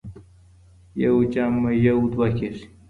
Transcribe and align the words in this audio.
يو 1.03 1.15
جمع 1.33 1.69
يو 1.87 1.97
دوه 2.13 2.27
کېږي. 2.37 2.65